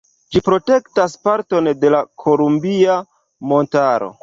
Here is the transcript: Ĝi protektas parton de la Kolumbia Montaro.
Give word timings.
Ĝi 0.35 0.39
protektas 0.45 1.15
parton 1.27 1.69
de 1.83 1.93
la 1.97 2.01
Kolumbia 2.25 2.99
Montaro. 3.53 4.13